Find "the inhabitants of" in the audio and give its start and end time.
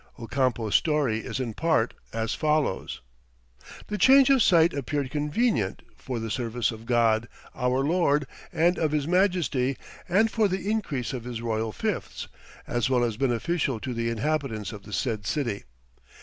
13.93-14.81